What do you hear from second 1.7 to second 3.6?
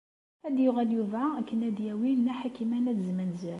yawi Nna Ḥakima n At Zmenzer.